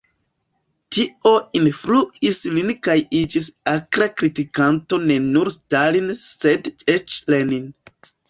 Tio 0.95 1.33
influis 1.59 2.39
lin 2.55 2.71
kaj 2.87 2.95
iĝis 3.19 3.49
akra 3.75 4.07
kritikanto 4.23 5.01
ne 5.05 5.19
nur 5.27 5.53
Stalin 5.59 6.09
sed 6.25 6.73
eĉ 6.97 7.21
Lenin. 7.35 7.71